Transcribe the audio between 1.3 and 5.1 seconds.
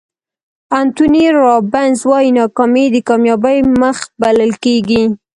رابینز وایي ناکامي د کامیابۍ مخ بلل کېږي.